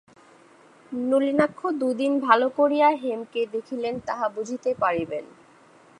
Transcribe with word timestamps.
নলিনাক্ষ 0.91 1.59
দুদিন 1.81 2.13
ভালো 2.19 2.47
করিয়া 2.49 2.89
হেমকে 3.01 3.41
দেখিলেই 3.53 3.97
তাহা 4.07 4.27
বুঝিতে 4.35 4.69
পারিবেন। 4.73 5.25